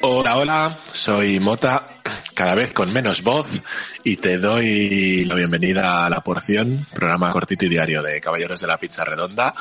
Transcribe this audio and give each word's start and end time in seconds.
Hola, 0.00 0.38
hola, 0.38 0.78
soy 0.92 1.38
Mota, 1.40 1.88
cada 2.32 2.54
vez 2.54 2.72
con 2.72 2.90
menos 2.90 3.22
voz, 3.22 3.62
y 4.04 4.16
te 4.16 4.38
doy 4.38 5.26
la 5.26 5.34
bienvenida 5.34 6.06
a 6.06 6.10
La 6.10 6.22
Porción, 6.22 6.86
programa 6.94 7.30
cortito 7.32 7.66
y 7.66 7.68
diario 7.68 8.02
de 8.02 8.18
Caballeros 8.20 8.60
de 8.60 8.66
la 8.66 8.78
Pizza 8.78 9.04
Redonda, 9.04 9.54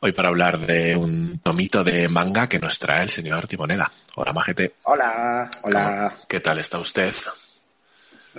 hoy 0.00 0.12
para 0.12 0.28
hablar 0.28 0.58
de 0.58 0.96
un 0.96 1.40
tomito 1.40 1.84
de 1.84 2.08
manga 2.08 2.48
que 2.48 2.58
nos 2.58 2.78
trae 2.78 3.02
el 3.02 3.10
señor 3.10 3.46
Timoneda. 3.46 3.92
Hola, 4.14 4.32
majete. 4.32 4.76
Hola, 4.84 5.50
hola. 5.64 6.14
¿Qué 6.26 6.40
tal 6.40 6.58
está 6.58 6.78
usted? 6.78 7.12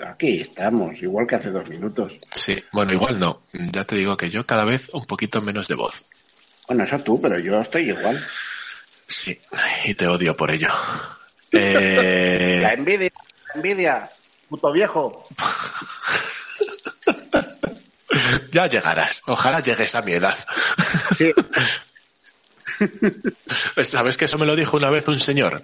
Aquí 0.01 0.41
estamos, 0.41 1.01
igual 1.01 1.27
que 1.27 1.35
hace 1.35 1.51
dos 1.51 1.67
minutos. 1.69 2.17
Sí, 2.33 2.63
bueno, 2.71 2.93
igual 2.93 3.19
no. 3.19 3.43
Ya 3.51 3.85
te 3.85 3.95
digo 3.95 4.17
que 4.17 4.29
yo 4.29 4.45
cada 4.45 4.65
vez 4.65 4.89
un 4.93 5.05
poquito 5.05 5.41
menos 5.41 5.67
de 5.67 5.75
voz. 5.75 6.05
Bueno, 6.67 6.83
eso 6.83 6.99
tú, 6.99 7.19
pero 7.21 7.37
yo 7.39 7.61
estoy 7.61 7.89
igual. 7.89 8.19
Sí, 9.07 9.39
y 9.85 9.93
te 9.93 10.07
odio 10.07 10.35
por 10.35 10.51
ello. 10.51 10.69
Eh... 11.55 12.57
La 12.63 12.73
envidia, 12.73 13.11
la 13.49 13.53
envidia, 13.53 14.09
puto 14.49 14.71
viejo. 14.71 15.27
ya 18.51 18.65
llegarás. 18.65 19.21
Ojalá 19.27 19.59
llegues 19.59 19.93
a 19.93 20.01
mi 20.01 20.13
edad. 20.13 20.35
Sí. 21.15 21.31
¿Sabes 23.83 24.17
que 24.17 24.25
eso 24.25 24.39
me 24.39 24.47
lo 24.47 24.55
dijo 24.55 24.77
una 24.77 24.89
vez 24.89 25.07
un 25.07 25.19
señor? 25.19 25.61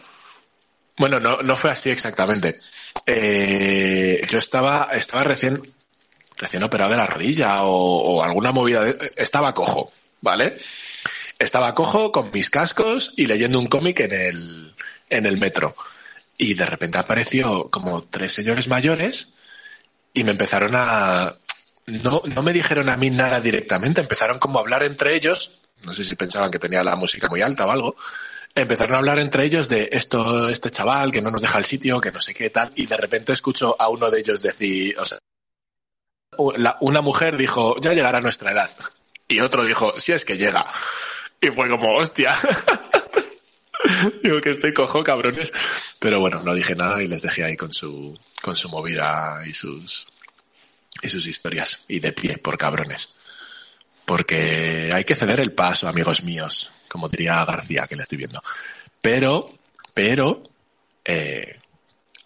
Bueno, 1.00 1.20
no, 1.20 1.42
no 1.42 1.58
fue 1.58 1.72
así 1.72 1.90
exactamente. 1.90 2.60
Eh, 3.06 4.26
yo 4.30 4.40
estaba, 4.40 4.90
estaba 4.94 5.24
recién, 5.24 5.74
recién 6.38 6.64
operado 6.64 6.92
de 6.92 6.98
la 6.98 7.08
rodilla 7.08 7.64
o, 7.64 7.72
o 7.72 8.24
alguna 8.24 8.52
movida. 8.52 8.82
De, 8.84 9.12
estaba 9.16 9.54
cojo, 9.54 9.92
¿vale? 10.22 10.60
Estaba 11.38 11.74
cojo 11.74 12.12
con 12.12 12.32
mis 12.32 12.50
cascos 12.50 13.14
y 13.18 13.26
leyendo 13.26 13.60
un 13.60 13.68
cómic 13.68 14.02
en 14.02 14.14
el, 14.14 14.76
en 15.10 15.26
el 15.26 15.38
metro. 15.38 15.76
Y 16.38 16.54
de 16.54 16.66
repente 16.66 16.98
apareció 16.98 17.70
como 17.70 18.04
tres 18.04 18.34
señores 18.34 18.68
mayores 18.68 19.36
y 20.14 20.24
me 20.24 20.32
empezaron 20.32 20.72
a... 20.76 21.36
No, 21.86 22.22
no 22.24 22.44
me 22.44 22.54
dijeron 22.54 22.90
a 22.90 22.98
mí 22.98 23.10
nada 23.10 23.42
directamente, 23.42 24.02
empezaron 24.02 24.38
como 24.38 24.60
a 24.60 24.62
hablar 24.62 24.84
entre 24.84 25.16
ellos, 25.16 25.60
no 25.86 25.94
sé 25.94 26.04
si 26.04 26.16
pensaban 26.16 26.52
que 26.52 26.60
tenía 26.60 26.84
la 26.84 26.96
música 26.96 27.28
muy 27.30 27.42
alta 27.42 27.66
o 27.66 27.72
algo, 27.72 27.96
empezaron 28.62 28.96
a 28.96 28.98
hablar 29.00 29.20
entre 29.20 29.46
ellos 29.46 29.70
de 29.70 29.90
esto, 29.92 30.50
este 30.50 30.72
chaval 30.72 31.12
que 31.12 31.22
no 31.22 31.32
nos 31.32 31.42
deja 31.42 31.58
el 31.58 31.66
sitio, 31.66 32.02
que 32.02 32.12
no 32.12 32.22
sé 32.22 32.34
qué 32.34 32.50
tal, 32.50 32.72
y 32.76 32.86
de 32.86 32.98
repente 32.98 33.34
escucho 33.34 33.76
a 33.80 33.90
uno 33.90 34.10
de 34.10 34.20
ellos 34.20 34.42
decir, 34.42 34.98
o 35.00 35.06
sea, 35.06 35.20
una 36.82 37.02
mujer 37.02 37.38
dijo, 37.38 37.80
ya 37.82 37.94
llegará 37.94 38.22
nuestra 38.22 38.52
edad. 38.52 38.70
Y 39.28 39.42
otro 39.42 39.64
dijo, 39.66 40.00
si 40.00 40.14
es 40.14 40.26
que 40.26 40.38
llega. 40.38 40.66
Y 41.42 41.48
fue 41.48 41.70
como, 41.70 41.94
hostia. 41.94 42.38
Digo 44.24 44.42
que 44.42 44.50
estoy 44.50 44.74
cojo, 44.74 45.04
cabrones. 45.04 45.54
Pero 46.00 46.20
bueno, 46.20 46.42
no 46.42 46.54
dije 46.54 46.76
nada 46.76 47.02
y 47.04 47.08
les 47.08 47.22
dejé 47.22 47.44
ahí 47.44 47.56
con 47.56 47.72
su, 47.74 48.18
con 48.42 48.56
su 48.56 48.70
movida 48.70 49.42
y 49.46 49.54
sus, 49.54 50.08
y 51.02 51.10
sus 51.10 51.28
historias. 51.28 51.86
Y 51.88 52.00
de 52.00 52.12
pie, 52.12 52.38
por 52.38 52.58
cabrones. 52.58 53.16
Porque 54.10 54.90
hay 54.92 55.04
que 55.04 55.14
ceder 55.14 55.40
el 55.40 55.52
paso, 55.54 55.88
amigos 55.88 56.24
míos, 56.24 56.72
como 56.88 57.08
diría 57.10 57.46
García, 57.46 57.86
que 57.86 57.96
le 57.96 58.02
estoy 58.02 58.18
viendo. 58.18 58.42
Pero, 59.00 59.52
pero, 59.94 60.42
eh, 61.06 61.60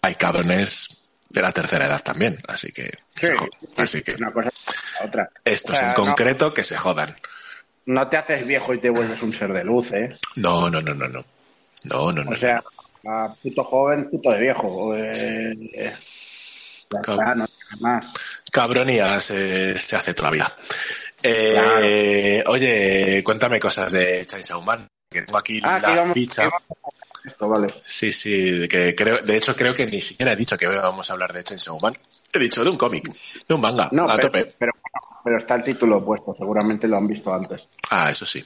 hay 0.00 0.14
cabrones 0.14 1.10
de 1.28 1.42
la 1.42 1.52
tercera 1.52 1.84
edad 1.86 2.02
también, 2.02 2.38
así 2.48 2.72
que, 2.72 2.84
Sí, 3.14 3.26
se 3.26 3.36
así 3.76 4.02
que 4.02 4.14
Una 4.14 4.32
cosa 4.32 4.48
otra. 5.04 5.28
estos 5.44 5.76
O 5.76 5.78
sea, 5.78 5.88
en 5.88 5.94
no- 5.94 6.06
concreto 6.06 6.54
que 6.54 6.64
se 6.64 6.74
jodan. 6.78 7.14
No, 7.84 8.08
te 8.08 8.16
haces 8.16 8.46
viejo 8.46 8.72
y 8.72 8.80
te 8.80 8.88
vuelves 8.88 9.20
un 9.22 9.34
ser 9.34 9.52
de 9.52 9.62
luz, 9.62 9.92
¿eh? 9.92 10.16
No, 10.36 10.70
no, 10.70 10.80
no, 10.80 10.94
no, 10.94 11.06
no. 11.06 11.22
No, 11.82 12.12
no, 12.12 12.24
no. 12.24 12.30
O 12.30 12.36
sea, 12.36 12.64
a 13.06 13.34
puto 13.34 13.62
joven, 13.62 14.08
puto 14.08 14.30
de 14.30 14.38
viejo. 14.38 14.96
Eh, 14.96 15.52
eh, 15.74 15.94
está, 16.90 17.34
no 17.34 17.46
tiene 17.46 17.80
más. 17.80 18.10
Cabronía 18.50 19.20
se, 19.20 19.78
se 19.78 19.96
hace 19.96 20.14
toda 20.14 20.30
la 20.30 20.34
vida. 20.34 20.56
Eh, 21.26 22.44
Oye, 22.46 23.22
cuéntame 23.24 23.58
cosas 23.58 23.90
de 23.92 24.26
Chainsaw 24.26 24.60
Man. 24.62 24.86
Que 25.10 25.22
tengo 25.22 25.38
aquí 25.38 25.60
Ah, 25.62 25.78
la 25.78 26.12
ficha. 26.12 26.50
esto, 27.24 27.48
vale. 27.48 27.82
Sí, 27.86 28.12
sí, 28.12 28.68
que 28.68 28.94
creo, 28.94 29.18
de 29.18 29.36
hecho 29.36 29.54
creo 29.56 29.72
que 29.74 29.86
ni 29.86 30.00
siquiera 30.02 30.32
he 30.32 30.36
dicho 30.36 30.56
que 30.56 30.66
vamos 30.66 31.08
a 31.08 31.12
hablar 31.14 31.32
de 31.32 31.42
Chainsaw 31.44 31.78
Man. 31.80 31.96
He 32.32 32.38
dicho 32.38 32.62
de 32.64 32.70
un 32.70 32.76
cómic, 32.76 33.08
de 33.48 33.54
un 33.54 33.60
manga, 33.60 33.88
No, 33.92 34.04
a 34.10 34.16
pero, 34.16 34.28
tope. 34.28 34.54
pero, 34.58 34.72
pero 35.22 35.38
está 35.38 35.54
el 35.54 35.62
título 35.62 36.04
puesto, 36.04 36.34
seguramente 36.36 36.88
lo 36.88 36.96
han 36.96 37.06
visto 37.06 37.32
antes. 37.32 37.68
Ah, 37.90 38.10
eso 38.10 38.26
sí, 38.26 38.44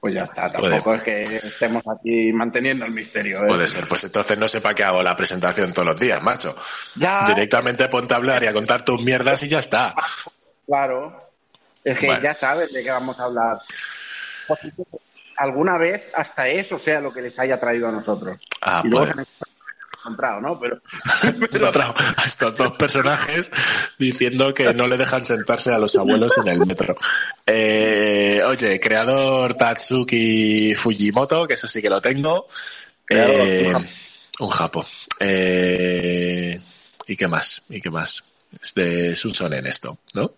Pues 0.00 0.14
ya 0.14 0.20
está, 0.24 0.50
Puede. 0.52 0.74
tampoco 0.76 0.94
es 0.94 1.02
que 1.02 1.36
estemos 1.38 1.82
aquí 1.88 2.32
manteniendo 2.32 2.84
el 2.86 2.92
misterio. 2.92 3.42
¿eh? 3.44 3.48
puede 3.48 3.66
ser. 3.68 3.86
Pues 3.88 4.04
entonces 4.04 4.38
no 4.38 4.46
sé 4.48 4.60
para 4.60 4.74
qué 4.76 4.84
hago 4.84 5.02
la 5.02 5.16
presentación 5.16 5.72
todos 5.74 5.86
los 5.88 6.00
días, 6.00 6.22
macho. 6.22 6.54
Ya, 6.94 7.24
Directamente 7.26 7.88
ponte 7.88 8.14
a 8.14 8.18
hablar 8.18 8.42
y 8.44 8.46
a 8.46 8.52
contar 8.52 8.84
tus 8.84 9.02
mierdas 9.02 9.42
y 9.42 9.48
ya 9.48 9.58
está. 9.58 9.94
claro. 10.66 11.31
Es 11.84 11.98
que 11.98 12.06
Bueno. 12.06 12.22
ya 12.22 12.34
sabes 12.34 12.72
de 12.72 12.82
qué 12.82 12.90
vamos 12.90 13.18
a 13.18 13.24
hablar. 13.24 13.56
Alguna 15.36 15.78
vez 15.78 16.10
hasta 16.14 16.48
eso 16.48 16.78
sea 16.78 17.00
lo 17.00 17.12
que 17.12 17.22
les 17.22 17.38
haya 17.38 17.58
traído 17.58 17.88
a 17.88 17.92
nosotros. 17.92 18.38
Ah, 18.60 18.82
y 18.84 18.88
luego 18.88 19.06
pues. 19.14 19.26
se 19.26 20.40
¿no? 20.40 20.58
Pero, 20.58 20.80
encontrado 21.52 21.94
a 22.16 22.24
estos 22.24 22.56
dos 22.56 22.72
personajes 22.72 23.50
diciendo 23.98 24.52
que 24.52 24.74
no 24.74 24.86
le 24.86 24.96
dejan 24.96 25.24
sentarse 25.24 25.72
a 25.72 25.78
los 25.78 25.96
abuelos 25.96 26.36
en 26.38 26.48
el 26.48 26.66
metro. 26.66 26.96
Eh, 27.46 28.42
oye, 28.44 28.80
creador 28.80 29.54
Tatsuki 29.54 30.74
Fujimoto, 30.74 31.46
que 31.46 31.54
eso 31.54 31.68
sí 31.68 31.80
que 31.80 31.90
lo 31.90 32.00
tengo. 32.00 32.48
Eh, 33.08 33.72
un 34.40 34.50
japo. 34.50 34.80
un. 34.80 34.86
Eh, 35.20 36.60
¿Y 37.06 37.16
qué 37.16 37.28
más? 37.28 37.62
¿Y 37.68 37.80
qué 37.80 37.90
más? 37.90 38.24
Es 38.60 38.74
de 38.74 39.16
Sunson 39.16 39.54
en 39.54 39.66
esto, 39.66 39.98
¿no? 40.14 40.32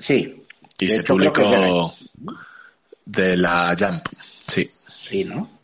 Sí. 0.00 0.44
Y 0.78 0.86
De 0.86 0.92
se 0.94 1.00
hecho, 1.00 1.14
publicó 1.14 1.94
de 3.04 3.36
la 3.36 3.74
Jump, 3.78 4.04
sí. 4.46 4.70
Sí, 4.88 5.24
¿no? 5.24 5.58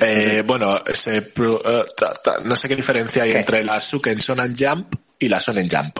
Eh, 0.00 0.42
bueno, 0.46 0.82
se 0.94 1.18
eh, 1.18 1.84
ta- 1.96 2.14
ta- 2.14 2.38
no 2.44 2.56
sé 2.56 2.66
qué 2.68 2.76
diferencia 2.76 3.22
hay 3.24 3.32
¿Qué? 3.32 3.38
entre 3.40 3.62
la 3.62 3.80
Suken 3.80 4.20
Sonan 4.20 4.54
Jump 4.58 4.94
y 5.18 5.28
la 5.28 5.38
Sonen 5.40 5.68
Jump. 5.70 5.98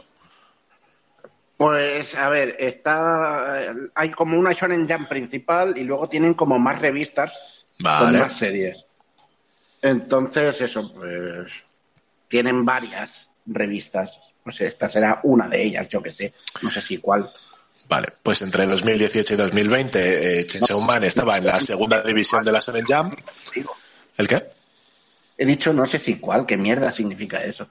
Pues, 1.56 2.14
a 2.14 2.28
ver, 2.28 2.56
está. 2.58 3.62
Hay 3.94 4.10
como 4.10 4.38
una 4.38 4.52
Shonen 4.52 4.88
Jump 4.88 5.08
principal 5.08 5.76
y 5.78 5.84
luego 5.84 6.08
tienen 6.08 6.34
como 6.34 6.58
más 6.58 6.80
revistas 6.80 7.38
con 7.82 8.19
más 8.19 8.36
series. 8.36 8.86
Entonces, 9.82 10.60
eso, 10.60 10.92
pues. 10.94 11.52
Tienen 12.28 12.64
varias 12.64 13.28
revistas. 13.46 14.19
Pues 14.42 14.60
esta 14.62 14.88
será 14.88 15.20
una 15.22 15.48
de 15.48 15.62
ellas, 15.62 15.88
yo 15.88 16.02
que 16.02 16.10
sé. 16.10 16.34
No 16.62 16.70
sé 16.70 16.80
si 16.80 16.98
cuál. 16.98 17.30
Vale, 17.88 18.08
pues 18.22 18.42
entre 18.42 18.66
2018 18.66 19.34
y 19.34 19.36
2020 19.36 20.41
eh, 20.41 20.47
Chainsaw 20.47 20.80
Man 20.80 21.04
estaba 21.04 21.36
en 21.38 21.47
la 21.47 21.60
segunda 21.60 22.02
división 22.02 22.44
de 22.44 22.52
la 22.52 22.60
Jump. 22.60 23.19
Digo, 23.54 23.76
¿El 24.16 24.26
qué? 24.26 24.44
He 25.38 25.44
dicho 25.47 25.72
no 25.72 25.86
sé 25.86 25.98
si 25.98 26.16
cuál, 26.19 26.46
qué 26.46 26.56
mierda 26.56 26.91
significa 26.91 27.42
eso. 27.44 27.69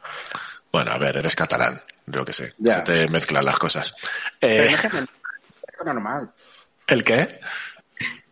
Bueno, 0.72 0.92
a 0.92 0.98
ver, 0.98 1.18
eres 1.18 1.36
catalán, 1.36 1.82
yo 2.06 2.24
que 2.24 2.32
sé, 2.34 2.54
Ya. 2.60 2.76
se 2.76 2.82
te 2.82 3.08
mezclan 3.10 3.44
las 3.44 3.58
cosas. 3.58 3.94
Pero 4.40 4.64
Eh, 4.64 4.72
no 4.72 4.78
se 4.78 4.90
me 4.90 5.02
nota, 5.02 5.16
parezco 5.62 5.84
normal. 5.86 6.32
¿El 6.88 7.04
qué? 7.04 7.40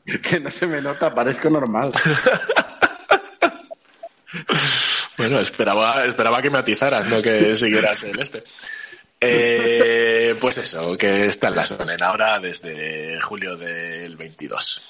Que 0.21 0.39
no 0.41 0.51
se 0.51 0.67
me 0.67 0.81
nota, 0.81 1.13
parezco 1.13 1.49
normal. 1.49 1.89
Bueno, 5.17 5.39
esperaba, 5.39 6.05
esperaba 6.05 6.41
que 6.41 6.49
me 6.49 6.57
atizaras, 6.57 7.05
no 7.07 7.21
que 7.21 7.55
siguieras 7.55 8.01
el 8.03 8.19
este. 8.19 8.43
Eh, 9.21 10.22
pues 10.39 10.57
eso, 10.57 10.97
que 10.97 11.27
está 11.27 11.47
en 11.49 11.55
la 11.55 11.65
Sonen 11.65 12.01
ahora 12.03 12.39
desde 12.39 13.19
julio 13.21 13.55
del 13.57 14.15
22. 14.15 14.89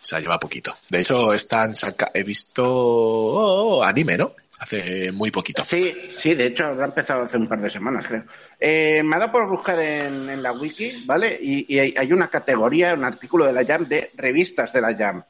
O 0.00 0.04
sea, 0.04 0.20
lleva 0.20 0.38
poquito. 0.38 0.76
De 0.88 1.00
hecho, 1.00 1.34
están 1.34 1.74
saca 1.74 2.10
he 2.14 2.22
visto 2.22 2.64
oh, 2.66 3.82
anime, 3.82 4.16
¿no? 4.16 4.32
Hace 4.60 5.12
muy 5.12 5.30
poquito. 5.30 5.64
Sí, 5.64 5.94
sí, 6.16 6.34
de 6.34 6.46
hecho 6.46 6.64
habrá 6.64 6.86
empezado 6.86 7.22
hace 7.22 7.36
un 7.36 7.46
par 7.48 7.60
de 7.60 7.70
semanas, 7.70 8.06
creo. 8.06 8.24
Eh, 8.58 9.02
me 9.04 9.16
ha 9.16 9.18
dado 9.20 9.32
por 9.32 9.48
buscar 9.48 9.78
en, 9.78 10.28
en 10.30 10.42
la 10.42 10.52
wiki, 10.52 11.04
¿vale? 11.06 11.38
Y, 11.40 11.72
y 11.72 11.78
hay, 11.78 11.94
hay 11.96 12.12
una 12.12 12.28
categoría, 12.28 12.94
un 12.94 13.04
artículo 13.04 13.44
de 13.44 13.52
la 13.52 13.64
Jam 13.64 13.86
de 13.86 14.10
revistas 14.16 14.72
de 14.72 14.80
la 14.80 14.96
Jam. 14.96 15.22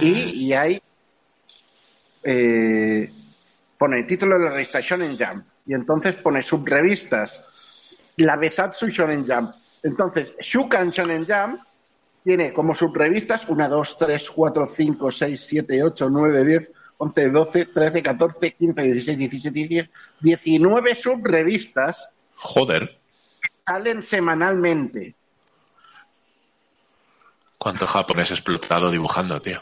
Y, 0.00 0.46
y 0.46 0.52
hay. 0.52 0.82
eh, 2.22 3.10
pone 3.78 4.02
título 4.04 4.38
de 4.38 4.44
la 4.46 4.50
revista 4.50 4.80
Shonen 4.80 5.16
Jump. 5.16 5.44
Y 5.66 5.74
entonces 5.74 6.16
pone 6.16 6.42
subrevistas. 6.42 7.44
La 8.18 8.36
Besatsu 8.36 8.88
Shonen 8.88 9.26
Jump. 9.26 9.54
Entonces, 9.82 10.34
Shukan 10.40 10.90
Shonen 10.90 11.26
Jump 11.26 11.62
tiene 12.24 12.52
como 12.52 12.74
subrevistas 12.74 13.48
1, 13.48 13.68
2, 13.68 13.98
3, 13.98 14.30
4, 14.30 14.66
5, 14.66 15.10
6, 15.10 15.40
7, 15.40 15.82
8, 15.82 16.10
9, 16.10 16.44
10, 16.44 16.72
11, 16.98 17.30
12, 17.30 17.66
13, 17.66 18.02
14, 18.02 18.54
15, 18.54 18.82
16, 18.82 19.18
17, 19.18 19.50
18, 19.50 19.90
19 20.20 20.94
subrevistas 20.94 22.10
Joder. 22.34 22.98
salen 23.66 24.02
semanalmente. 24.02 25.14
¿Cuánto 27.56 27.86
japonés 27.86 28.30
explotado 28.30 28.90
dibujando, 28.90 29.40
tío? 29.40 29.60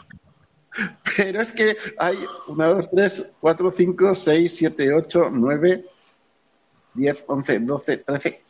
Pero 1.15 1.41
es 1.41 1.51
que 1.51 1.75
hay 1.97 2.17
1, 2.47 2.67
2, 2.75 2.91
3, 2.91 3.25
4, 3.39 3.71
5, 3.71 4.15
6, 4.15 4.55
7, 4.55 4.93
8, 4.93 5.27
9, 5.31 5.85
10, 6.93 7.25
11, 7.27 7.59
12, 7.59 7.97
13. 7.97 8.43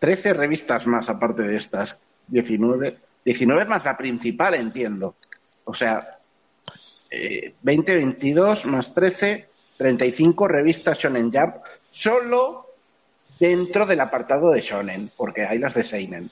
13 0.00 0.34
revistas 0.34 0.88
más 0.88 1.08
aparte 1.08 1.44
de 1.44 1.56
estas. 1.56 1.96
19. 2.26 2.98
19 3.24 3.64
más 3.66 3.84
la 3.84 3.96
principal, 3.96 4.54
entiendo. 4.54 5.14
O 5.64 5.74
sea, 5.74 6.18
eh, 7.10 7.54
20, 7.62 7.96
22 7.96 8.66
más 8.66 8.92
13, 8.94 9.48
35 9.76 10.48
revistas 10.48 10.98
Shonen 10.98 11.30
Jump. 11.32 11.56
Solo 11.90 12.74
dentro 13.38 13.86
del 13.86 14.00
apartado 14.00 14.50
de 14.50 14.60
Shonen, 14.60 15.12
porque 15.16 15.44
hay 15.46 15.58
las 15.58 15.74
de 15.74 15.84
Seinen. 15.84 16.30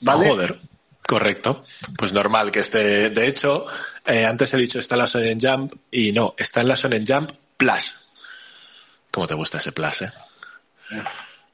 ¿Vale? 0.00 0.28
Joder. 0.28 0.60
Correcto. 1.08 1.64
Pues 1.96 2.12
normal 2.12 2.50
que 2.50 2.60
esté. 2.60 3.08
De 3.08 3.26
hecho, 3.26 3.64
eh, 4.04 4.26
antes 4.26 4.52
he 4.52 4.58
dicho 4.58 4.78
está 4.78 4.94
en 4.94 4.98
la 4.98 5.06
Shonen 5.06 5.38
Jump 5.40 5.74
y 5.90 6.12
no, 6.12 6.34
está 6.36 6.60
en 6.60 6.68
la 6.68 6.74
Shonen 6.74 7.06
Jump 7.06 7.30
Plus. 7.56 8.10
¿Cómo 9.10 9.26
te 9.26 9.32
gusta 9.32 9.56
ese 9.56 9.72
Plus, 9.72 10.02
eh? 10.02 10.12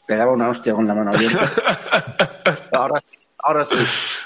Te 0.07 0.17
daba 0.17 0.33
una 0.33 0.49
hostia 0.49 0.75
con 0.75 0.87
la 0.87 0.95
mano 0.95 1.13
abierta. 1.13 1.51
ahora, 2.73 3.03
ahora 3.39 3.65
sí. 3.65 3.77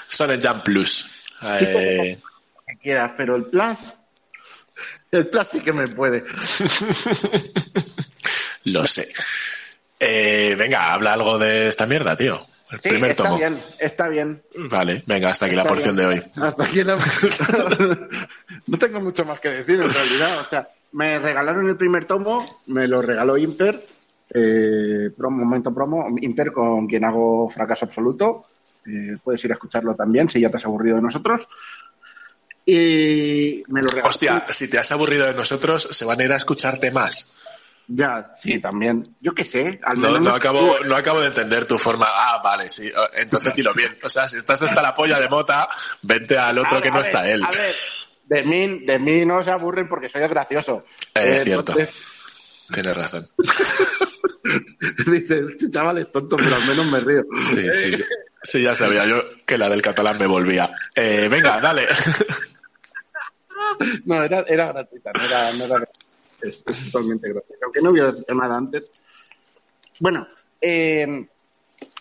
Shonen 0.09 0.41
Jump 0.41 0.63
Plus. 0.63 1.25
Eh... 1.59 2.19
que 2.67 2.77
quieras, 2.77 3.13
pero 3.15 3.35
el 3.35 3.45
Plus. 3.45 3.77
El 5.11 5.27
Plus 5.27 5.47
sí 5.47 5.61
que 5.61 5.71
me 5.73 5.87
puede. 5.87 6.23
Lo 8.65 8.85
sé. 8.85 9.11
Eh, 9.99 10.55
venga, 10.57 10.93
habla 10.93 11.13
algo 11.13 11.37
de 11.37 11.67
esta 11.67 11.85
mierda, 11.85 12.15
tío. 12.15 12.39
El 12.71 12.79
Sí, 12.79 12.89
primer 12.89 13.11
está 13.11 13.23
tomo. 13.23 13.37
bien, 13.37 13.57
está 13.79 14.07
bien. 14.09 14.43
Vale, 14.55 15.03
venga, 15.07 15.29
hasta 15.31 15.47
aquí 15.47 15.55
la 15.55 15.63
porción 15.63 15.95
bien. 15.95 16.09
de 16.09 16.15
hoy. 16.15 16.31
Hasta 16.43 16.63
aquí 16.65 16.83
la... 16.83 16.97
no 18.67 18.77
tengo 18.77 18.99
mucho 19.01 19.25
más 19.25 19.39
que 19.39 19.49
decir 19.49 19.81
en 19.81 19.91
realidad. 19.91 20.39
O 20.41 20.45
sea, 20.45 20.69
me 20.91 21.17
regalaron 21.17 21.67
el 21.67 21.77
primer 21.77 22.05
tomo, 22.05 22.61
me 22.67 22.87
lo 22.87 23.01
regaló 23.01 23.37
Imper, 23.37 23.87
eh, 24.33 25.09
promo, 25.17 25.43
momento 25.45 25.73
promo, 25.73 26.07
Imper 26.21 26.51
con 26.51 26.87
quien 26.87 27.03
hago 27.05 27.49
fracaso 27.49 27.85
absoluto. 27.85 28.45
Eh, 28.85 29.17
puedes 29.23 29.43
ir 29.45 29.51
a 29.51 29.55
escucharlo 29.55 29.95
también 29.95 30.29
si 30.29 30.39
ya 30.39 30.49
te 30.49 30.57
has 30.57 30.65
aburrido 30.65 30.95
de 30.97 31.01
nosotros. 31.01 31.47
Y 32.65 33.63
me 33.67 33.81
lo 33.81 33.89
regaló. 33.89 34.09
Hostia, 34.09 34.45
si 34.49 34.69
te 34.69 34.77
has 34.77 34.91
aburrido 34.91 35.25
de 35.25 35.33
nosotros, 35.33 35.87
se 35.91 36.05
van 36.05 36.19
a 36.19 36.23
ir 36.23 36.31
a 36.31 36.35
escucharte 36.37 36.91
más. 36.91 37.31
Ya, 37.87 38.29
sí, 38.39 38.59
también. 38.59 39.15
Yo 39.19 39.33
qué 39.33 39.43
sé. 39.43 39.79
Al 39.83 39.95
No, 39.99 40.03
menos 40.09 40.21
no 40.21 40.29
me- 40.31 40.35
acabo, 40.37 40.77
no 40.85 40.95
acabo 40.95 41.21
de 41.21 41.27
entender 41.27 41.65
tu 41.65 41.79
forma. 41.79 42.05
Ah, 42.07 42.39
vale, 42.43 42.69
sí. 42.69 42.91
Entonces 43.15 43.55
dilo 43.55 43.73
bien. 43.73 43.97
O 44.03 44.09
sea, 44.09 44.27
si 44.27 44.37
estás 44.37 44.61
hasta 44.61 44.81
la 44.83 44.93
polla 44.93 45.19
de 45.19 45.27
mota, 45.27 45.67
vente 46.03 46.37
al 46.37 46.59
otro 46.59 46.77
A- 46.77 46.81
que 46.81 46.89
no 46.91 46.97
ver, 46.97 47.05
está 47.05 47.27
él. 47.27 47.43
A 47.43 47.49
ver, 47.49 47.73
de 48.25 48.43
mí, 48.43 48.85
de 48.85 48.99
mí 48.99 49.25
no 49.25 49.41
se 49.41 49.49
aburren 49.49 49.89
porque 49.89 50.07
soy 50.07 50.21
el 50.21 50.29
gracioso. 50.29 50.85
Eh, 51.15 51.37
Eh, 51.37 51.39
cierto. 51.39 51.71
entonces- 51.71 52.05
Tienes 52.71 52.95
razón. 52.95 53.27
Dice, 55.11 55.43
este 55.51 55.69
chaval 55.69 55.99
es 55.99 56.11
tonto, 56.11 56.35
pero 56.37 56.55
al 56.55 56.65
menos 56.65 56.91
me 56.91 56.99
río. 56.99 57.23
Sí, 57.37 57.71
sí. 57.71 58.03
Sí, 58.41 58.61
ya 58.61 58.73
sabía 58.73 59.05
yo 59.05 59.21
que 59.45 59.57
la 59.57 59.69
del 59.69 59.81
catalán 59.81 60.17
me 60.17 60.25
volvía. 60.25 60.71
Eh, 60.95 61.27
venga, 61.29 61.59
dale. 61.59 61.87
No, 64.05 64.23
era, 64.23 64.39
era 64.47 64.71
gratuita, 64.71 65.11
no 65.13 65.23
era, 65.23 65.53
no 65.53 65.65
era 65.65 65.89
es, 66.41 66.63
es 66.65 66.91
totalmente 66.91 67.29
gratuita. 67.29 67.65
Aunque 67.65 67.81
no 67.81 67.91
hubiera 67.91 68.11
sido 68.11 68.33
nada 68.33 68.57
antes. 68.57 68.89
Bueno, 69.99 70.27
eh, 70.59 71.27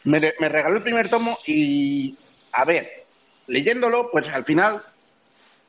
me, 0.04 0.34
me 0.38 0.48
regaló 0.48 0.76
el 0.76 0.82
primer 0.82 1.10
tomo 1.10 1.38
y, 1.46 2.16
a 2.52 2.64
ver, 2.64 3.04
leyéndolo, 3.48 4.10
pues 4.10 4.28
al 4.28 4.44
final 4.44 4.82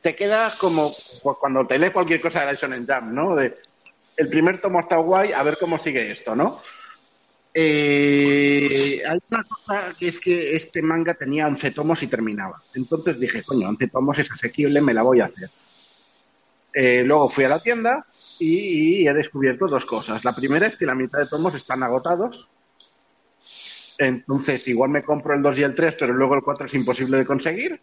te 0.01 0.15
quedas 0.15 0.55
como 0.55 0.95
pues, 1.21 1.37
cuando 1.37 1.65
te 1.65 1.77
lees 1.77 1.91
cualquier 1.91 2.21
cosa 2.21 2.41
de 2.41 2.45
la 2.45 2.53
Shonen 2.53 2.87
Jump, 2.87 3.11
¿no? 3.11 3.35
De, 3.35 3.57
el 4.19 4.27
primer 4.27 4.59
tomo 4.59 4.81
está 4.81 4.97
guay, 4.97 5.31
a 5.31 5.41
ver 5.43 5.57
cómo 5.57 5.79
sigue 5.79 6.11
esto, 6.11 6.35
¿no? 6.35 6.61
Eh, 7.53 9.01
hay 9.07 9.19
una 9.31 9.43
cosa 9.45 9.95
que 9.97 10.09
es 10.09 10.19
que 10.19 10.55
este 10.55 10.81
manga 10.81 11.13
tenía 11.13 11.47
11 11.47 11.71
tomos 11.71 12.03
y 12.03 12.07
terminaba. 12.07 12.61
Entonces 12.73 13.17
dije, 13.17 13.43
coño, 13.43 13.69
11 13.69 13.87
tomos 13.87 14.19
es 14.19 14.29
asequible, 14.29 14.81
me 14.81 14.93
la 14.93 15.03
voy 15.03 15.21
a 15.21 15.25
hacer. 15.25 15.49
Eh, 16.73 17.03
luego 17.05 17.29
fui 17.29 17.45
a 17.45 17.49
la 17.49 17.63
tienda 17.63 18.05
y, 18.39 19.01
y 19.01 19.07
he 19.07 19.13
descubierto 19.13 19.67
dos 19.67 19.85
cosas. 19.85 20.25
La 20.25 20.35
primera 20.35 20.67
es 20.67 20.75
que 20.75 20.85
la 20.85 20.95
mitad 20.95 21.19
de 21.19 21.27
tomos 21.27 21.55
están 21.55 21.81
agotados. 21.81 22.49
Entonces, 23.97 24.67
igual 24.67 24.89
me 24.89 25.03
compro 25.03 25.33
el 25.33 25.41
2 25.41 25.57
y 25.59 25.63
el 25.63 25.75
3, 25.75 25.95
pero 25.97 26.13
luego 26.13 26.35
el 26.35 26.43
4 26.43 26.65
es 26.65 26.73
imposible 26.73 27.17
de 27.17 27.25
conseguir. 27.25 27.81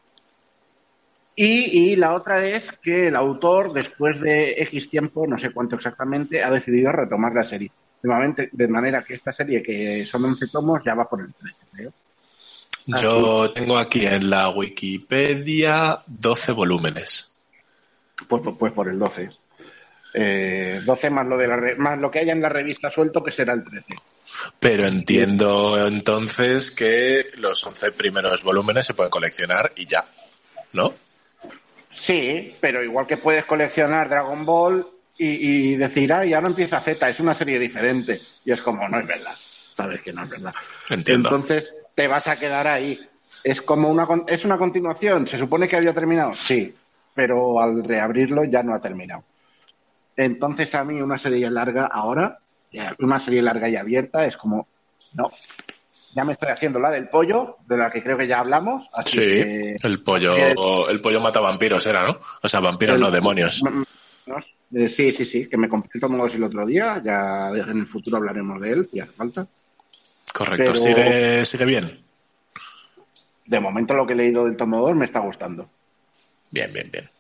Y, 1.39 1.91
y 1.93 1.97
la 1.97 2.15
otra 2.15 2.45
es 2.47 2.73
que 2.83 3.09
el 3.09 3.17
autor, 3.17 3.73
después 3.75 4.21
de 4.21 4.53
X 4.63 4.89
tiempo, 4.89 5.27
no 5.27 5.37
sé 5.37 5.51
cuánto 5.51 5.77
exactamente, 5.77 6.43
ha 6.43 6.51
decidido 6.51 6.91
retomar 6.93 7.35
la 7.35 7.45
serie. 7.45 7.71
De, 8.03 8.09
momento- 8.09 8.43
de 8.51 8.69
manera 8.69 9.05
que 9.05 9.15
esta 9.15 9.33
serie, 9.33 9.63
que 9.63 10.05
son 10.07 10.25
11 10.25 10.47
tomos, 10.49 10.83
ya 10.85 10.95
va 10.95 11.09
por 11.09 11.21
el 11.21 11.33
13, 11.35 11.57
creo. 11.73 11.93
Yo 13.03 13.51
tengo 13.53 13.77
aquí 13.79 14.07
en 14.07 14.31
la 14.31 14.49
Wikipedia 14.49 15.99
12 16.07 16.53
volúmenes. 16.53 17.35
Pues, 18.29 18.43
pues- 18.43 18.57
pues 18.59 18.73
por 18.73 18.89
el 18.89 18.99
12. 18.99 19.29
Eh, 20.15 20.81
12 20.87 21.11
más 21.11 21.27
lo, 21.27 21.37
de 21.37 21.47
la 21.49 21.59
más 21.77 21.99
lo 21.99 22.11
que 22.11 22.21
haya 22.21 22.33
en 22.33 22.41
la 22.41 22.49
revista 22.49 22.89
suelto, 22.89 23.23
que 23.23 23.31
será 23.33 23.53
el 23.53 23.63
13. 23.65 23.85
Pero 24.59 24.87
entiendo 24.87 25.87
entonces 25.87 26.71
que 26.71 27.27
los 27.37 27.63
11 27.67 27.93
primeros 27.93 28.43
volúmenes 28.43 28.87
se 28.87 28.95
pueden 28.95 29.11
coleccionar 29.11 29.73
y 29.77 29.85
ya. 29.85 30.07
¿No? 30.73 30.95
Sí, 31.99 32.55
pero 32.61 32.85
igual 32.85 33.07
que 33.07 33.17
puedes 33.17 33.47
coleccionar 33.47 34.09
Dragon 34.11 34.45
Ball 34.45 34.87
y, 35.17 35.73
y 35.73 35.77
decir, 35.77 36.13
ay, 36.13 36.35
ahora 36.35 36.49
empieza 36.49 36.79
Z, 36.79 37.09
es 37.09 37.21
una 37.21 37.33
serie 37.33 37.59
diferente. 37.59 38.21
Y 38.45 38.53
es 38.53 38.61
como, 38.61 38.87
no 38.87 39.01
es 39.01 39.07
verdad. 39.07 39.35
Sabes 39.71 40.03
que 40.03 40.13
no 40.13 40.25
es 40.25 40.29
verdad. 40.29 40.55
Entiendo. 40.91 41.31
Entonces 41.31 41.75
te 41.95 42.07
vas 42.07 42.29
a 42.29 42.39
quedar 42.39 42.67
ahí. 42.67 43.01
Es 43.43 43.63
como 43.63 43.89
una, 43.89 44.07
es 44.29 44.45
una 44.45 44.59
continuación. 44.59 45.27
¿Se 45.27 45.39
supone 45.39 45.69
que 45.69 45.77
había 45.77 45.95
terminado? 45.95 46.35
Sí, 46.35 46.75
pero 47.15 47.61
al 47.61 47.83
reabrirlo 47.83 48.45
ya 48.45 48.63
no 48.63 48.75
ha 48.75 48.81
terminado. 48.81 49.25
Entonces 50.17 50.75
a 50.75 50.85
mí 50.85 51.01
una 51.01 51.17
serie 51.17 51.51
larga 51.51 51.87
ahora, 51.87 52.39
ya, 52.73 52.95
una 52.99 53.19
serie 53.19 53.41
larga 53.41 53.69
y 53.71 53.77
abierta, 53.77 54.27
es 54.27 54.37
como, 54.37 54.69
no. 55.15 55.31
Ya 56.17 56.25
me 56.25 56.33
estoy 56.33 56.49
haciendo 56.49 56.81
la 56.81 56.91
del 56.91 57.11
pollo, 57.11 57.59
de 57.69 57.77
la 57.77 57.91
que 57.91 58.03
creo 58.03 58.17
que 58.17 58.27
ya 58.27 58.41
hablamos. 58.41 58.89
Así 58.95 59.11
Sí, 59.19 59.27
que- 59.27 59.77
el 59.83 60.03
pollo, 60.03 60.89
el 60.89 60.99
pollo 61.03 61.21
mata 61.21 61.41
vampiros 61.41 61.87
era, 61.87 62.07
¿no? 62.07 62.19
O 62.43 62.49
sea, 62.49 62.61
vampiros 62.61 62.95
El- 62.97 63.03
no, 63.03 63.11
demonios. 63.11 63.63
Eh, 64.75 64.89
sí, 64.89 65.13
sí, 65.13 65.27
sí, 65.27 65.47
que 65.47 65.59
me 65.59 65.69
compré 65.69 65.91
el 65.95 66.01
tomo 66.01 66.17
2 66.17 66.35
el 66.35 66.45
otro 66.45 66.65
día, 66.65 67.03
ya 67.05 67.51
en 67.51 67.81
el 67.81 67.87
futuro 67.87 68.17
hablaremos 68.17 68.59
de 68.63 68.71
él, 68.71 68.89
si 68.91 68.99
hace 68.99 69.13
falta. 69.13 69.47
Correcto. 70.33 70.73
pero- 70.73 70.77
¿Sigue, 70.77 71.45
sigue 71.45 71.65
bien? 71.67 72.03
De 73.45 73.61
momento 73.61 73.93
lo 73.93 74.07
que 74.07 74.15
he 74.15 74.17
leído 74.17 74.47
del 74.47 74.57
tomo 74.57 74.81
2 74.81 74.97
me 74.97 75.05
está 75.05 75.21
gustando. 75.21 75.69
Bien, 76.51 76.73
bien, 76.73 76.91
bien. 76.91 77.11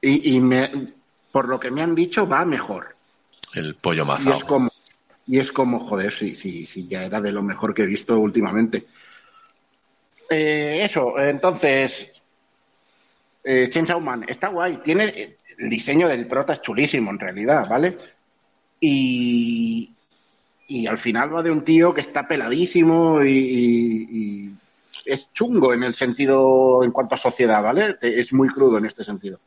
Y, 0.00 0.34
y 0.36 0.40
me, 0.40 0.68
por 1.30 1.48
lo 1.48 1.60
que 1.60 1.70
me 1.70 1.80
han 1.80 1.94
dicho, 1.94 2.26
va 2.26 2.44
mejor. 2.44 2.96
El 3.54 3.76
pollo 3.76 4.02
Y 4.02 4.06
mazao. 4.06 4.34
es 4.34 4.44
como, 4.44 4.68
y 5.26 5.38
es 5.38 5.52
como 5.52 5.78
joder, 5.80 6.12
sí, 6.12 6.34
sí, 6.34 6.66
sí, 6.66 6.86
ya 6.88 7.04
era 7.04 7.20
de 7.20 7.32
lo 7.32 7.42
mejor 7.42 7.74
que 7.74 7.82
he 7.82 7.86
visto 7.86 8.18
últimamente. 8.18 8.86
Eh, 10.30 10.80
eso, 10.84 11.16
entonces, 11.18 12.10
eh, 13.44 13.68
Chainsaw 13.70 14.00
Man 14.00 14.24
está 14.28 14.48
guay, 14.48 14.78
tiene 14.82 15.04
eh, 15.06 15.38
el 15.58 15.68
diseño 15.70 16.08
del 16.08 16.26
prota 16.26 16.54
es 16.54 16.60
chulísimo 16.62 17.10
en 17.10 17.18
realidad, 17.18 17.66
¿vale? 17.68 17.98
Y, 18.80 19.96
y 20.68 20.86
al 20.86 20.98
final 20.98 21.34
va 21.34 21.42
de 21.42 21.50
un 21.50 21.64
tío 21.64 21.94
que 21.94 22.02
está 22.02 22.28
peladísimo 22.28 23.22
y, 23.24 23.30
y- 23.38 24.08
y 24.48 24.58
es 25.06 25.32
chungo 25.32 25.74
en 25.74 25.84
el 25.84 25.94
sentido, 25.94 26.84
en 26.84 26.92
cuanto 26.92 27.16
a 27.16 27.18
sociedad, 27.18 27.62
¿vale? 27.62 27.96
Es 28.02 28.32
muy 28.32 28.48
crudo 28.48 28.78
en 28.78 28.86
este 28.86 29.04
sentido. 29.04 29.40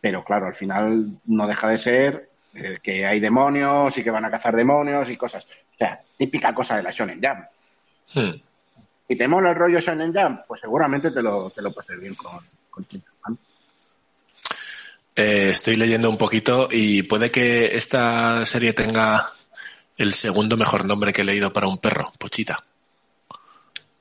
Pero 0.00 0.22
claro, 0.24 0.46
al 0.46 0.54
final 0.54 1.20
no 1.24 1.46
deja 1.46 1.68
de 1.68 1.78
ser 1.78 2.33
eh, 2.54 2.78
que 2.82 3.06
hay 3.06 3.20
demonios 3.20 3.96
y 3.96 4.04
que 4.04 4.10
van 4.10 4.24
a 4.24 4.30
cazar 4.30 4.54
demonios 4.54 5.08
y 5.10 5.16
cosas. 5.16 5.44
O 5.44 5.76
sea, 5.76 6.00
típica 6.16 6.54
cosa 6.54 6.76
de 6.76 6.82
la 6.82 6.90
Shonen 6.90 7.20
Jump. 7.22 7.46
Hmm. 8.14 8.40
Si 9.08 9.16
te 9.16 9.28
mola 9.28 9.50
el 9.50 9.56
rollo 9.56 9.80
Shonen 9.80 10.14
Jump, 10.14 10.42
pues 10.46 10.60
seguramente 10.60 11.10
te 11.10 11.22
lo, 11.22 11.50
te 11.50 11.62
lo 11.62 11.72
pases 11.72 11.98
bien 12.00 12.14
con, 12.14 12.38
con. 12.70 12.86
Eh, 15.16 15.50
estoy 15.50 15.76
leyendo 15.76 16.10
un 16.10 16.16
poquito 16.16 16.68
y 16.70 17.04
puede 17.04 17.30
que 17.30 17.76
esta 17.76 18.44
serie 18.46 18.72
tenga 18.72 19.22
el 19.96 20.12
segundo 20.14 20.56
mejor 20.56 20.84
nombre 20.84 21.12
que 21.12 21.22
he 21.22 21.24
leído 21.24 21.52
para 21.52 21.68
un 21.68 21.78
perro, 21.78 22.12
Pochita. 22.18 22.64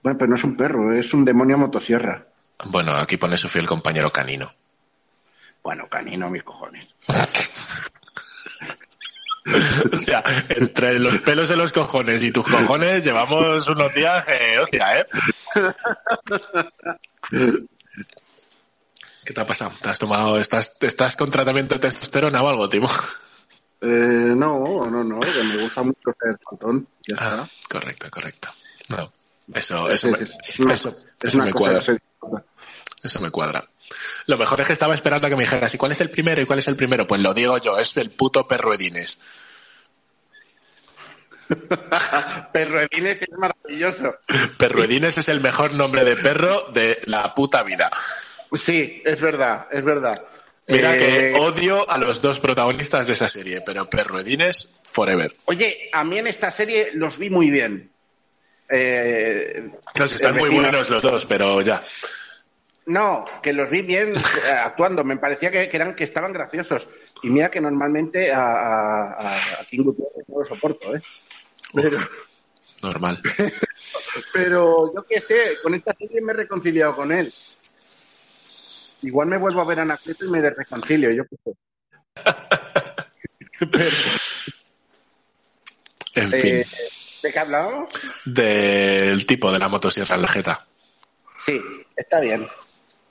Bueno, 0.02 0.18
pero 0.18 0.30
no 0.30 0.36
es 0.36 0.44
un 0.44 0.58
perro, 0.58 0.92
es 0.94 1.14
un 1.14 1.24
demonio 1.24 1.58
motosierra. 1.58 2.26
Bueno, 2.66 2.94
aquí 2.94 3.18
pone 3.18 3.38
su 3.38 3.48
fiel 3.48 3.66
compañero 3.66 4.12
canino. 4.12 4.52
Bueno, 5.64 5.88
canino, 5.88 6.30
mis 6.30 6.44
cojones. 6.44 6.96
Hostia, 9.94 10.24
entre 10.50 11.00
los 11.00 11.18
pelos 11.20 11.50
de 11.50 11.56
los 11.56 11.72
cojones 11.72 12.22
y 12.24 12.32
tus 12.32 12.46
cojones 12.48 13.04
llevamos 13.04 13.68
unos 13.70 13.94
días, 13.94 14.24
eh, 14.28 14.60
hostia, 14.60 15.00
¿eh? 15.00 15.06
¿Qué 19.26 19.34
te 19.34 19.40
ha 19.42 19.48
pasado? 19.48 19.72
¿Te 19.82 19.90
has 19.90 20.00
tomado, 20.00 20.38
estás, 20.38 20.76
estás 20.82 21.16
con 21.16 21.32
tratamiento 21.32 21.76
de 21.76 21.80
testosterona 21.82 22.42
o 22.44 22.50
algo, 22.50 22.68
Timo? 22.70 22.90
Eh, 23.82 24.34
no, 24.36 24.86
no, 24.90 25.04
no, 25.04 25.20
que 25.20 25.44
me 25.44 25.58
gusta 25.64 25.84
mucho 25.84 26.10
hacer 26.10 26.38
pantón. 26.50 26.88
Ya 27.08 27.16
Ah, 27.20 27.46
está. 27.52 27.68
correcto, 27.70 28.08
correcto. 28.10 28.50
No, 28.90 29.12
eso, 29.54 29.90
eso, 29.90 30.08
Sí, 30.08 30.12
me, 30.64 30.76
sí, 30.76 30.90
sí. 30.90 30.90
Eso, 31.22 31.40
me 31.44 31.52
cuadra. 31.54 31.82
Eso 33.04 33.20
me 33.22 33.30
cuadra. 33.30 33.68
Lo 34.26 34.38
mejor 34.38 34.62
es 34.62 34.68
que 34.68 34.74
estaba 34.74 34.96
esperando 34.96 35.28
a 35.28 35.30
que 35.30 35.36
me 35.36 35.44
dijeras, 35.44 35.74
¿y 35.74 35.78
cuál 35.78 35.92
es 35.92 36.02
el 36.02 36.10
primero? 36.10 36.42
¿Y 36.42 36.46
cuál 36.46 36.60
es 36.60 36.68
el 36.70 36.76
primero? 36.76 37.06
Pues 37.08 37.22
lo 37.22 37.34
digo 37.34 37.58
yo, 37.58 37.78
es 37.78 37.96
el 37.98 38.12
puto 38.12 38.48
perro 38.48 38.74
Edines. 38.74 39.20
Perro 42.52 42.82
Edines 42.82 43.22
es 43.22 43.30
maravilloso. 43.38 44.16
Perro 44.58 44.84
Edines 44.84 45.18
es 45.18 45.30
el 45.30 45.40
mejor 45.42 45.74
nombre 45.74 46.04
de 46.04 46.16
perro 46.16 46.70
de 46.74 47.00
la 47.06 47.34
puta 47.34 47.64
vida. 47.64 47.90
Sí, 48.54 49.02
es 49.06 49.20
verdad, 49.22 49.68
es 49.72 49.84
verdad. 49.84 50.24
Mira 50.68 50.96
Eh, 50.96 50.98
que 50.98 51.34
odio 51.40 51.90
a 51.90 51.98
los 51.98 52.22
dos 52.22 52.40
protagonistas 52.40 53.06
de 53.08 53.14
esa 53.14 53.28
serie, 53.28 53.62
pero 53.66 53.90
Perro 53.90 54.20
Edines, 54.20 54.80
forever. 54.84 55.36
Oye, 55.46 55.90
a 55.92 56.04
mí 56.04 56.20
en 56.20 56.28
esta 56.28 56.52
serie 56.52 56.92
los 56.94 57.18
vi 57.18 57.30
muy 57.30 57.50
bien. 57.50 57.92
Eh, 58.70 59.70
Nos 59.96 60.14
están 60.16 60.36
muy 60.38 60.50
buenos 60.50 60.90
los 60.90 61.02
dos, 61.04 61.26
pero 61.26 61.62
ya. 61.62 61.84
No, 62.86 63.26
que 63.42 63.54
los 63.54 63.70
vi 63.70 63.82
bien 63.82 64.16
eh, 64.16 64.52
actuando. 64.64 65.04
Me 65.04 65.18
parecía 65.18 65.52
que, 65.52 65.68
que 65.70 65.78
eran 65.78 65.96
que 65.96 66.04
estaban 66.06 66.32
graciosos. 66.34 66.88
Y 67.22 67.30
mira 67.30 67.50
que 67.50 67.62
normalmente 67.62 68.32
a, 68.32 68.42
a, 68.46 69.14
a- 69.14 69.38
a 69.62 69.66
King 69.70 69.84
Gutiérrez 69.84 70.28
no 70.28 70.40
lo 70.40 70.46
soporto, 70.46 70.96
¿eh? 70.96 71.02
Pero, 71.74 71.98
Normal. 72.84 73.22
pero 74.34 74.94
yo 74.94 75.04
qué 75.04 75.22
sé, 75.22 75.58
con 75.64 75.74
esta 75.74 75.94
serie 75.94 76.22
me 76.22 76.34
he 76.34 76.36
reconciliado 76.36 76.96
con 76.96 77.12
él. 77.12 77.34
Igual 79.02 79.28
me 79.28 79.38
vuelvo 79.38 79.62
a 79.62 79.66
ver 79.66 79.80
a 79.80 79.84
Anacleto 79.84 80.26
y 80.26 80.30
me 80.30 80.50
reconcilio, 80.50 81.12
yo 81.12 81.24
qué 81.26 81.36
sé. 81.44 81.52
Pero, 83.72 83.96
En 86.16 86.32
fin, 86.32 86.56
eh, 86.56 86.68
¿De 87.24 87.32
qué 87.32 87.40
hablábamos? 87.40 87.90
del 88.26 89.26
tipo 89.26 89.52
de 89.52 89.60
la 89.60 89.70
motosierra 89.70 90.16
en 90.16 90.22
la 90.22 90.28
jeta. 90.28 90.68
Sí, 91.40 91.62
está 91.96 92.20
bien. 92.20 92.48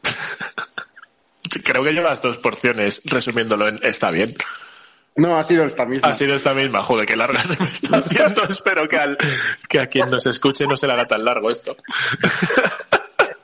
Creo 1.64 1.82
que 1.82 1.92
llevas 1.92 2.20
dos 2.20 2.38
porciones 2.38 3.02
resumiéndolo 3.04 3.68
en 3.68 3.80
está 3.82 4.10
bien. 4.10 4.36
No, 5.16 5.38
ha 5.38 5.44
sido 5.44 5.64
esta 5.64 5.84
misma. 5.84 6.08
Ha 6.08 6.14
sido 6.14 6.34
esta 6.34 6.54
misma, 6.54 6.82
joder, 6.82 7.06
qué 7.06 7.16
larga 7.16 7.44
se 7.44 7.62
me 7.62 7.68
está 7.68 7.98
haciendo. 7.98 8.42
Espero 8.48 8.88
que, 8.88 8.96
al, 8.96 9.18
que 9.68 9.80
a 9.80 9.86
quien 9.86 10.08
nos 10.08 10.26
escuche 10.26 10.66
no 10.66 10.76
se 10.76 10.86
le 10.86 10.94
haga 10.94 11.06
tan 11.06 11.24
largo 11.24 11.50
esto. 11.50 11.76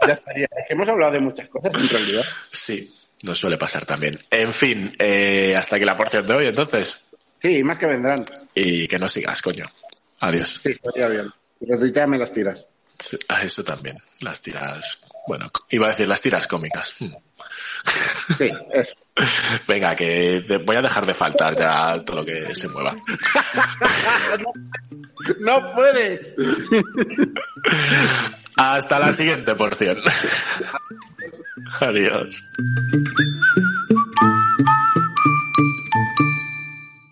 Ya 0.06 0.14
estaría. 0.14 0.44
Es 0.44 0.66
que 0.68 0.74
hemos 0.74 0.88
hablado 0.88 1.12
de 1.12 1.20
muchas 1.20 1.48
cosas 1.48 1.74
en 1.74 1.88
realidad. 1.88 2.24
Sí, 2.50 2.94
nos 3.22 3.38
suele 3.38 3.58
pasar 3.58 3.84
también. 3.84 4.18
En 4.30 4.52
fin, 4.52 4.94
eh, 4.98 5.54
hasta 5.56 5.76
aquí 5.76 5.84
la 5.84 5.96
porción 5.96 6.26
de 6.26 6.34
hoy, 6.34 6.46
entonces. 6.46 7.04
Sí, 7.40 7.62
más 7.62 7.78
que 7.78 7.86
vendrán. 7.86 8.22
Y 8.54 8.88
que 8.88 8.98
no 8.98 9.08
sigas, 9.08 9.42
coño. 9.42 9.66
Adiós. 10.20 10.58
Sí, 10.62 10.70
estaría 10.70 11.08
bien. 11.08 11.30
Y 11.60 11.70
retuiteame 11.70 12.18
las 12.18 12.32
tiras. 12.32 12.66
Sí, 12.98 13.18
A 13.28 13.42
eso 13.42 13.62
también. 13.62 13.96
Las 14.20 14.40
tiras. 14.40 15.00
Bueno, 15.26 15.50
iba 15.68 15.86
a 15.86 15.90
decir 15.90 16.08
las 16.08 16.20
tiras 16.20 16.48
cómicas. 16.48 16.94
Sí, 18.36 18.50
eso. 18.72 18.94
Venga, 19.66 19.96
que 19.96 20.44
te- 20.46 20.58
voy 20.58 20.76
a 20.76 20.82
dejar 20.82 21.06
de 21.06 21.14
faltar 21.14 21.56
ya 21.56 22.02
todo 22.04 22.18
lo 22.18 22.24
que 22.26 22.54
se 22.54 22.68
mueva. 22.68 22.94
¡No 25.40 25.66
puedes! 25.72 26.32
Hasta 28.56 28.98
la 28.98 29.12
siguiente 29.12 29.54
porción. 29.54 29.98
Adiós. 31.80 32.42